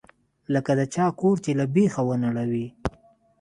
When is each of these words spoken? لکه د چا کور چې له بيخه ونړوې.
لکه 0.53 0.71
د 0.79 0.81
چا 0.93 1.05
کور 1.19 1.35
چې 1.43 1.51
له 1.59 1.65
بيخه 1.73 2.01
ونړوې. 2.07 2.65